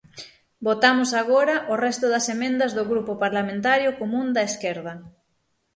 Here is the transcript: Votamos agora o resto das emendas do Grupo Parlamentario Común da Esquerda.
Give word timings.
Votamos 0.67 1.09
agora 1.21 1.55
o 1.73 1.75
resto 1.85 2.05
das 2.13 2.25
emendas 2.35 2.71
do 2.77 2.83
Grupo 2.91 3.13
Parlamentario 3.23 3.89
Común 4.01 4.27
da 4.35 4.43
Esquerda. 4.49 4.93